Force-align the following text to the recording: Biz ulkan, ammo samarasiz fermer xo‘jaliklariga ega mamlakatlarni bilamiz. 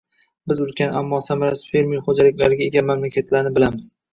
Biz 0.51 0.61
ulkan, 0.65 0.95
ammo 1.01 1.19
samarasiz 1.27 1.69
fermer 1.75 2.03
xo‘jaliklariga 2.09 2.69
ega 2.71 2.87
mamlakatlarni 2.89 3.57
bilamiz. 3.61 3.97